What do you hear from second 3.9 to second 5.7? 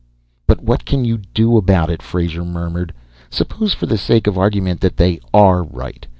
sake of argument that they are